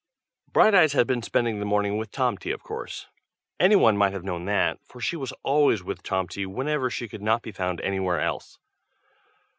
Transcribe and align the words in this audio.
BRIGHTEYES 0.51 0.93
had 0.93 1.05
been 1.05 1.21
spending 1.21 1.59
the 1.59 1.65
morning 1.65 1.95
with 1.95 2.09
Tomty 2.09 2.51
of 2.51 2.63
course; 2.63 3.07
anyone 3.59 3.95
might 3.95 4.13
have 4.13 4.23
known 4.23 4.45
that, 4.45 4.79
for 4.83 4.99
she 4.99 5.15
was 5.15 5.31
always 5.43 5.83
with 5.83 6.01
Tomty 6.01 6.43
whenever 6.47 6.89
she 6.89 7.07
could 7.07 7.21
not 7.21 7.43
be 7.43 7.51
found 7.51 7.79
anywhere 7.81 8.19
else. 8.19 8.57